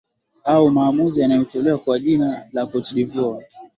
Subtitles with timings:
[0.45, 3.47] au maamuzi yanayotolewa kwa jina la cote de voire